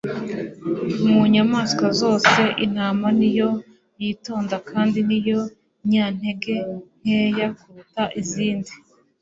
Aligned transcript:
Mu 1.11 1.21
nyamaswa 1.33 1.87
zose, 2.01 2.41
intama 2.65 3.07
ni 3.19 3.29
yo 3.39 3.49
yitonda 4.01 4.55
kandi 4.69 4.99
ni 5.09 5.19
yo 5.29 5.39
nyantege 5.89 6.55
nkeya 7.01 7.47
kuruta 7.59 8.03
izindi; 8.21 8.71